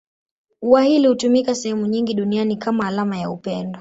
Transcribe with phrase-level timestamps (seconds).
[0.61, 3.69] Ua hili hutumika sehemu nyingi duniani kama alama ya upendo.